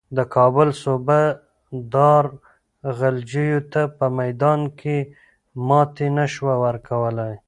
د 0.17 0.19
کابل 0.35 0.69
صوبه 0.83 1.19
دار 1.93 2.25
غلجیو 2.97 3.59
ته 3.71 3.81
په 3.97 4.05
میدان 4.19 4.61
کې 4.79 4.97
ماتې 5.67 6.07
نه 6.17 6.25
شوه 6.33 6.53
ورکولای. 6.65 7.33